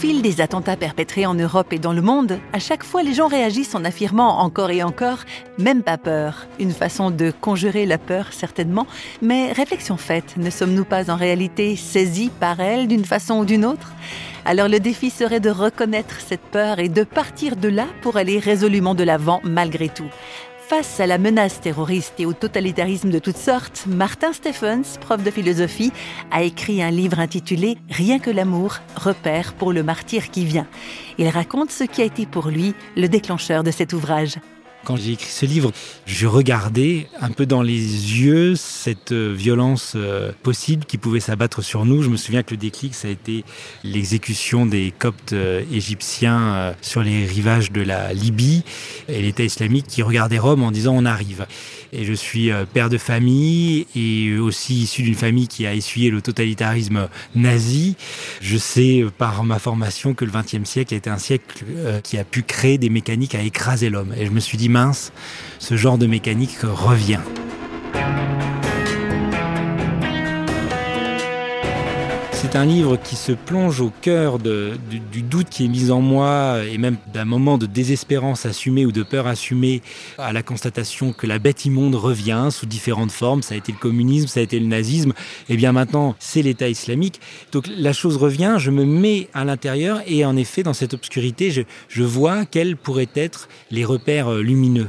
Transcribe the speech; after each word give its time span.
fil 0.00 0.22
des 0.22 0.40
attentats 0.40 0.78
perpétrés 0.78 1.26
en 1.26 1.34
Europe 1.34 1.74
et 1.74 1.78
dans 1.78 1.92
le 1.92 2.00
monde, 2.00 2.38
à 2.54 2.58
chaque 2.58 2.84
fois 2.84 3.02
les 3.02 3.12
gens 3.12 3.28
réagissent 3.28 3.74
en 3.74 3.84
affirmant 3.84 4.38
encore 4.38 4.70
et 4.70 4.82
encore 4.82 5.18
même 5.58 5.82
pas 5.82 5.98
peur. 5.98 6.46
Une 6.58 6.70
façon 6.70 7.10
de 7.10 7.30
conjurer 7.38 7.84
la 7.84 7.98
peur 7.98 8.32
certainement, 8.32 8.86
mais 9.20 9.52
réflexion 9.52 9.98
faite, 9.98 10.38
ne 10.38 10.48
sommes-nous 10.48 10.86
pas 10.86 11.10
en 11.10 11.16
réalité 11.16 11.76
saisis 11.76 12.30
par 12.40 12.60
elle 12.60 12.88
d'une 12.88 13.04
façon 13.04 13.40
ou 13.40 13.44
d'une 13.44 13.66
autre? 13.66 13.92
Alors 14.46 14.68
le 14.68 14.80
défi 14.80 15.10
serait 15.10 15.38
de 15.38 15.50
reconnaître 15.50 16.18
cette 16.26 16.40
peur 16.40 16.78
et 16.78 16.88
de 16.88 17.04
partir 17.04 17.56
de 17.56 17.68
là 17.68 17.84
pour 18.00 18.16
aller 18.16 18.38
résolument 18.38 18.94
de 18.94 19.04
l'avant 19.04 19.42
malgré 19.44 19.90
tout. 19.90 20.08
Face 20.70 21.00
à 21.00 21.08
la 21.08 21.18
menace 21.18 21.60
terroriste 21.60 22.14
et 22.20 22.26
au 22.26 22.32
totalitarisme 22.32 23.10
de 23.10 23.18
toutes 23.18 23.36
sortes, 23.36 23.86
Martin 23.88 24.32
Stephens, 24.32 25.00
prof 25.00 25.20
de 25.20 25.32
philosophie, 25.32 25.92
a 26.30 26.44
écrit 26.44 26.80
un 26.80 26.92
livre 26.92 27.18
intitulé 27.18 27.76
Rien 27.90 28.20
que 28.20 28.30
l'amour, 28.30 28.76
repère 28.94 29.54
pour 29.54 29.72
le 29.72 29.82
martyr 29.82 30.30
qui 30.30 30.44
vient. 30.44 30.68
Il 31.18 31.26
raconte 31.26 31.72
ce 31.72 31.82
qui 31.82 32.02
a 32.02 32.04
été 32.04 32.24
pour 32.24 32.50
lui 32.50 32.76
le 32.96 33.08
déclencheur 33.08 33.64
de 33.64 33.72
cet 33.72 33.92
ouvrage. 33.92 34.36
Quand 34.84 34.96
j'ai 34.96 35.12
écrit 35.12 35.30
ce 35.30 35.44
livre, 35.44 35.72
je 36.06 36.26
regardais 36.26 37.06
un 37.20 37.30
peu 37.30 37.44
dans 37.44 37.60
les 37.60 37.76
yeux 37.76 38.56
cette 38.56 39.12
euh, 39.12 39.32
violence 39.32 39.92
euh, 39.94 40.32
possible 40.42 40.86
qui 40.86 40.96
pouvait 40.96 41.20
s'abattre 41.20 41.62
sur 41.62 41.84
nous. 41.84 42.02
Je 42.02 42.08
me 42.08 42.16
souviens 42.16 42.42
que 42.42 42.52
le 42.52 42.56
déclic, 42.56 42.94
ça 42.94 43.08
a 43.08 43.10
été 43.10 43.44
l'exécution 43.84 44.64
des 44.64 44.92
coptes 44.98 45.34
euh, 45.34 45.62
égyptiens 45.70 46.74
sur 46.80 47.02
les 47.02 47.26
rivages 47.26 47.72
de 47.72 47.82
la 47.82 48.14
Libye 48.14 48.64
et 49.08 49.20
l'État 49.20 49.42
islamique 49.42 49.86
qui 49.86 50.02
regardait 50.02 50.38
Rome 50.38 50.62
en 50.62 50.70
disant 50.70 50.94
on 50.96 51.04
arrive. 51.04 51.46
Et 51.92 52.04
je 52.04 52.12
suis 52.12 52.50
père 52.72 52.88
de 52.88 52.98
famille 52.98 53.86
et 53.96 54.38
aussi 54.38 54.82
issu 54.82 55.02
d'une 55.02 55.14
famille 55.14 55.48
qui 55.48 55.66
a 55.66 55.74
essuyé 55.74 56.10
le 56.10 56.22
totalitarisme 56.22 57.08
nazi. 57.34 57.96
Je 58.40 58.56
sais 58.56 59.04
par 59.18 59.42
ma 59.44 59.58
formation 59.58 60.14
que 60.14 60.24
le 60.24 60.30
XXe 60.30 60.68
siècle 60.68 60.94
a 60.94 60.96
été 60.96 61.10
un 61.10 61.18
siècle 61.18 61.64
qui 62.02 62.18
a 62.18 62.24
pu 62.24 62.42
créer 62.42 62.78
des 62.78 62.90
mécaniques 62.90 63.34
à 63.34 63.42
écraser 63.42 63.90
l'homme. 63.90 64.14
Et 64.16 64.26
je 64.26 64.30
me 64.30 64.40
suis 64.40 64.58
dit 64.58 64.68
mince, 64.68 65.12
ce 65.58 65.76
genre 65.76 65.98
de 65.98 66.06
mécanique 66.06 66.58
revient. 66.62 67.20
C'est 72.42 72.56
un 72.56 72.64
livre 72.64 72.96
qui 72.96 73.16
se 73.16 73.32
plonge 73.32 73.82
au 73.82 73.92
cœur 74.00 74.38
du, 74.38 75.20
doute 75.20 75.50
qui 75.50 75.66
est 75.66 75.68
mis 75.68 75.90
en 75.90 76.00
moi 76.00 76.60
et 76.64 76.78
même 76.78 76.96
d'un 77.12 77.26
moment 77.26 77.58
de 77.58 77.66
désespérance 77.66 78.46
assumée 78.46 78.86
ou 78.86 78.92
de 78.92 79.02
peur 79.02 79.26
assumée 79.26 79.82
à 80.16 80.32
la 80.32 80.42
constatation 80.42 81.12
que 81.12 81.26
la 81.26 81.38
bête 81.38 81.66
immonde 81.66 81.94
revient 81.96 82.48
sous 82.50 82.64
différentes 82.64 83.12
formes. 83.12 83.42
Ça 83.42 83.52
a 83.52 83.58
été 83.58 83.72
le 83.72 83.78
communisme, 83.78 84.26
ça 84.26 84.40
a 84.40 84.42
été 84.42 84.58
le 84.58 84.64
nazisme, 84.64 85.12
et 85.50 85.56
bien 85.58 85.72
maintenant 85.72 86.16
c'est 86.18 86.40
l'État 86.40 86.70
islamique. 86.70 87.20
Donc 87.52 87.66
la 87.76 87.92
chose 87.92 88.16
revient, 88.16 88.56
je 88.56 88.70
me 88.70 88.86
mets 88.86 89.28
à 89.34 89.44
l'intérieur 89.44 90.00
et 90.06 90.24
en 90.24 90.34
effet 90.34 90.62
dans 90.62 90.72
cette 90.72 90.94
obscurité, 90.94 91.50
je, 91.50 91.60
je 91.88 92.04
vois 92.04 92.46
quels 92.46 92.78
pourraient 92.78 93.10
être 93.14 93.50
les 93.70 93.84
repères 93.84 94.32
lumineux. 94.36 94.88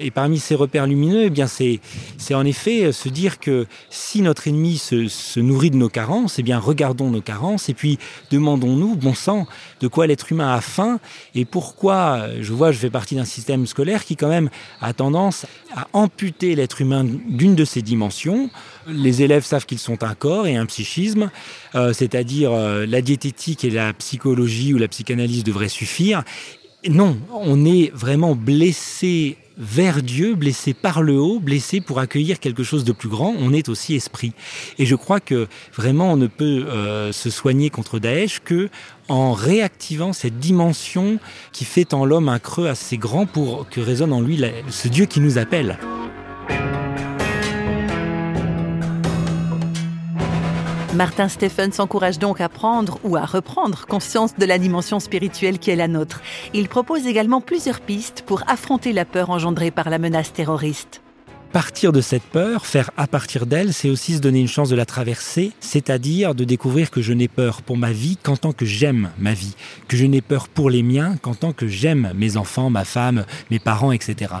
Et 0.00 0.10
parmi 0.10 0.38
ces 0.38 0.54
repères 0.54 0.86
lumineux, 0.86 1.24
eh 1.24 1.30
bien 1.30 1.46
c'est, 1.46 1.80
c'est 2.18 2.34
en 2.34 2.44
effet 2.44 2.92
se 2.92 3.08
dire 3.08 3.38
que 3.38 3.66
si 3.90 4.22
notre 4.22 4.48
ennemi 4.48 4.78
se, 4.78 5.08
se 5.08 5.40
nourrit 5.40 5.70
de 5.70 5.76
nos 5.76 5.88
carences, 5.88 6.38
eh 6.38 6.42
bien 6.42 6.58
regardons 6.58 7.10
nos 7.10 7.20
carences 7.20 7.68
et 7.68 7.74
puis 7.74 7.98
demandons-nous, 8.30 8.96
bon 8.96 9.14
sang, 9.14 9.46
de 9.80 9.88
quoi 9.88 10.06
l'être 10.06 10.30
humain 10.32 10.52
a 10.54 10.60
faim 10.60 10.98
et 11.34 11.44
pourquoi, 11.44 12.26
je 12.40 12.52
vois, 12.52 12.72
je 12.72 12.78
fais 12.78 12.90
partie 12.90 13.14
d'un 13.14 13.24
système 13.24 13.66
scolaire 13.66 14.04
qui 14.04 14.16
quand 14.16 14.28
même 14.28 14.50
a 14.80 14.92
tendance 14.92 15.46
à 15.74 15.88
amputer 15.92 16.54
l'être 16.54 16.80
humain 16.80 17.04
d'une 17.04 17.54
de 17.54 17.64
ses 17.64 17.82
dimensions. 17.82 18.50
Les 18.86 19.22
élèves 19.22 19.44
savent 19.44 19.66
qu'ils 19.66 19.78
sont 19.78 20.02
un 20.02 20.14
corps 20.14 20.46
et 20.46 20.56
un 20.56 20.66
psychisme, 20.66 21.30
euh, 21.74 21.92
c'est-à-dire 21.92 22.52
euh, 22.52 22.86
la 22.86 23.02
diététique 23.02 23.64
et 23.64 23.70
la 23.70 23.92
psychologie 23.92 24.74
ou 24.74 24.78
la 24.78 24.88
psychanalyse 24.88 25.44
devraient 25.44 25.68
suffire. 25.68 26.22
Non, 26.90 27.16
on 27.32 27.64
est 27.64 27.90
vraiment 27.94 28.34
blessé 28.34 29.38
vers 29.56 30.02
Dieu, 30.02 30.34
blessé 30.34 30.74
par 30.74 31.02
le 31.02 31.18
haut, 31.18 31.38
blessé 31.38 31.80
pour 31.80 31.98
accueillir 31.98 32.40
quelque 32.40 32.62
chose 32.62 32.84
de 32.84 32.92
plus 32.92 33.08
grand, 33.08 33.34
on 33.38 33.52
est 33.52 33.68
aussi 33.68 33.94
esprit. 33.94 34.32
Et 34.78 34.84
je 34.84 34.94
crois 34.94 35.20
que 35.20 35.46
vraiment 35.74 36.12
on 36.12 36.16
ne 36.16 36.26
peut 36.26 36.66
euh, 36.68 37.12
se 37.12 37.30
soigner 37.30 37.70
contre 37.70 37.98
Daesh 37.98 38.40
que 38.44 38.68
en 39.08 39.32
réactivant 39.32 40.12
cette 40.12 40.38
dimension 40.38 41.18
qui 41.52 41.64
fait 41.64 41.94
en 41.94 42.04
l'homme 42.04 42.28
un 42.28 42.38
creux 42.38 42.68
assez 42.68 42.98
grand 42.98 43.26
pour 43.26 43.68
que 43.68 43.80
résonne 43.80 44.12
en 44.12 44.20
lui 44.20 44.42
ce 44.68 44.88
Dieu 44.88 45.06
qui 45.06 45.20
nous 45.20 45.38
appelle. 45.38 45.78
Martin 50.94 51.28
Stephen 51.28 51.72
s'encourage 51.72 52.20
donc 52.20 52.40
à 52.40 52.48
prendre 52.48 53.00
ou 53.02 53.16
à 53.16 53.24
reprendre 53.24 53.84
conscience 53.86 54.36
de 54.36 54.44
la 54.44 54.58
dimension 54.58 55.00
spirituelle 55.00 55.58
qui 55.58 55.70
est 55.70 55.76
la 55.76 55.88
nôtre. 55.88 56.22
Il 56.52 56.68
propose 56.68 57.06
également 57.06 57.40
plusieurs 57.40 57.80
pistes 57.80 58.22
pour 58.24 58.42
affronter 58.48 58.92
la 58.92 59.04
peur 59.04 59.30
engendrée 59.30 59.72
par 59.72 59.90
la 59.90 59.98
menace 59.98 60.32
terroriste 60.32 61.00
partir 61.52 61.92
de 61.92 62.00
cette 62.00 62.24
peur, 62.24 62.66
faire 62.66 62.90
à 62.96 63.06
partir 63.06 63.46
d'elle, 63.46 63.72
c'est 63.72 63.88
aussi 63.88 64.14
se 64.14 64.18
donner 64.18 64.40
une 64.40 64.48
chance 64.48 64.70
de 64.70 64.74
la 64.74 64.84
traverser, 64.84 65.52
c'est-à-dire 65.60 66.34
de 66.34 66.42
découvrir 66.42 66.90
que 66.90 67.00
je 67.00 67.12
n'ai 67.12 67.28
peur 67.28 67.62
pour 67.62 67.76
ma 67.76 67.92
vie 67.92 68.16
qu'en 68.20 68.36
tant 68.36 68.50
que 68.50 68.64
j'aime 68.66 69.10
ma 69.20 69.34
vie, 69.34 69.54
que 69.86 69.96
je 69.96 70.04
n'ai 70.04 70.20
peur 70.20 70.48
pour 70.48 70.68
les 70.68 70.82
miens 70.82 71.16
qu'en 71.22 71.36
tant 71.36 71.52
que 71.52 71.68
j'aime 71.68 72.10
mes 72.16 72.36
enfants, 72.36 72.70
ma 72.70 72.84
femme, 72.84 73.24
mes 73.52 73.60
parents, 73.60 73.92
etc. 73.92 74.32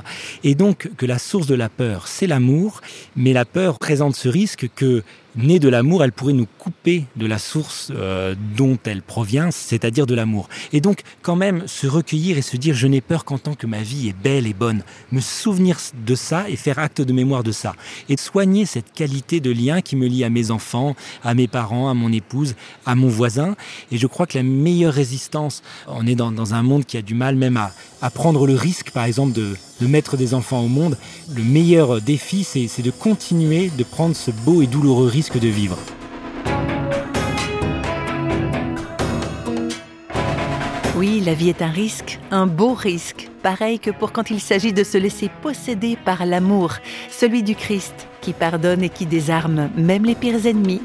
Et 0.42 0.56
donc 0.56 0.90
que 0.96 1.06
la 1.06 1.20
source 1.20 1.46
de 1.46 1.54
la 1.54 1.68
peur, 1.68 2.08
c'est 2.08 2.26
l'amour, 2.26 2.80
mais 3.14 3.32
la 3.32 3.44
peur 3.44 3.78
présente 3.78 4.16
ce 4.16 4.28
risque 4.28 4.68
que 4.74 5.04
née 5.36 5.58
de 5.58 5.68
l'amour, 5.68 6.04
elle 6.04 6.12
pourrait 6.12 6.32
nous 6.32 6.46
couper 6.58 7.04
de 7.16 7.26
la 7.26 7.38
source 7.38 7.90
euh, 7.94 8.34
dont 8.56 8.78
elle 8.84 9.02
provient, 9.02 9.50
c'est-à-dire 9.50 10.06
de 10.06 10.14
l'amour. 10.14 10.48
Et 10.72 10.80
donc, 10.80 11.02
quand 11.22 11.36
même, 11.36 11.66
se 11.66 11.86
recueillir 11.86 12.38
et 12.38 12.42
se 12.42 12.56
dire 12.56 12.74
je 12.74 12.86
n'ai 12.86 13.00
peur 13.00 13.24
qu'en 13.24 13.38
tant 13.38 13.54
que 13.54 13.66
ma 13.66 13.82
vie 13.82 14.08
est 14.08 14.16
belle 14.16 14.46
et 14.46 14.54
bonne, 14.54 14.82
me 15.12 15.20
souvenir 15.20 15.78
de 16.06 16.14
ça 16.14 16.48
et 16.48 16.56
faire 16.56 16.78
acte 16.78 17.00
de 17.00 17.12
mémoire 17.12 17.42
de 17.42 17.52
ça, 17.52 17.74
et 18.08 18.16
soigner 18.16 18.66
cette 18.66 18.92
qualité 18.92 19.40
de 19.40 19.50
lien 19.50 19.80
qui 19.80 19.96
me 19.96 20.06
lie 20.06 20.24
à 20.24 20.30
mes 20.30 20.50
enfants, 20.50 20.94
à 21.22 21.34
mes 21.34 21.48
parents, 21.48 21.88
à 21.88 21.94
mon 21.94 22.12
épouse, 22.12 22.54
à 22.86 22.94
mon 22.94 23.08
voisin. 23.08 23.56
Et 23.90 23.98
je 23.98 24.06
crois 24.06 24.26
que 24.26 24.38
la 24.38 24.44
meilleure 24.44 24.94
résistance, 24.94 25.62
on 25.88 26.06
est 26.06 26.14
dans, 26.14 26.32
dans 26.32 26.54
un 26.54 26.62
monde 26.62 26.84
qui 26.84 26.96
a 26.96 27.02
du 27.02 27.14
mal 27.14 27.36
même 27.36 27.56
à, 27.56 27.72
à 28.02 28.10
prendre 28.10 28.46
le 28.46 28.54
risque, 28.54 28.90
par 28.90 29.04
exemple, 29.04 29.32
de, 29.32 29.56
de 29.80 29.86
mettre 29.86 30.16
des 30.16 30.34
enfants 30.34 30.60
au 30.60 30.68
monde. 30.68 30.96
Le 31.34 31.42
meilleur 31.42 32.00
défi, 32.00 32.44
c'est 32.44 32.82
de 32.82 32.90
continuer 32.90 33.70
de 33.76 33.84
prendre 33.84 34.14
ce 34.14 34.30
beau 34.30 34.62
et 34.62 34.66
douloureux 34.66 35.06
de 35.32 35.48
vivre. 35.48 35.78
Oui, 40.96 41.20
la 41.24 41.34
vie 41.34 41.48
est 41.48 41.62
un 41.62 41.70
risque, 41.70 42.20
un 42.30 42.46
beau 42.46 42.74
risque, 42.74 43.30
pareil 43.42 43.78
que 43.78 43.90
pour 43.90 44.12
quand 44.12 44.30
il 44.30 44.40
s'agit 44.40 44.72
de 44.72 44.84
se 44.84 44.98
laisser 44.98 45.30
posséder 45.42 45.96
par 45.96 46.24
l'amour, 46.26 46.74
celui 47.10 47.42
du 47.42 47.56
Christ, 47.56 48.06
qui 48.20 48.32
pardonne 48.32 48.82
et 48.82 48.90
qui 48.90 49.06
désarme 49.06 49.70
même 49.76 50.04
les 50.04 50.14
pires 50.14 50.46
ennemis 50.46 50.82